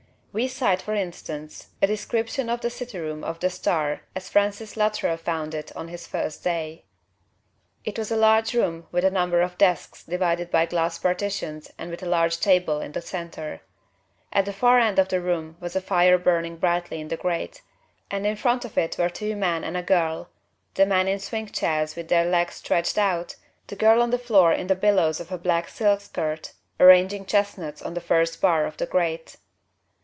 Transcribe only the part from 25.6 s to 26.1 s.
silk